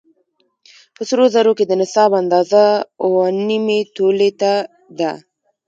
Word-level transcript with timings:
په 0.95 1.01
سرو 1.09 1.25
زرو 1.33 1.51
کې 1.57 1.65
د 1.67 1.71
نصاب 1.81 2.11
اندازه 2.21 2.63
اووه 3.03 3.25
نيمې 3.47 3.79
تولې 3.95 4.29
ده 4.99 5.11